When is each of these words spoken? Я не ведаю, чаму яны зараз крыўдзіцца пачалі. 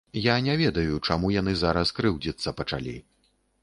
Я 0.27 0.35
не 0.47 0.55
ведаю, 0.61 0.95
чаму 1.09 1.31
яны 1.35 1.53
зараз 1.67 1.95
крыўдзіцца 2.01 2.59
пачалі. 2.65 3.01